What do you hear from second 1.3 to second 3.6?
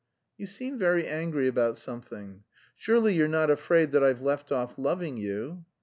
about something. Surely you're not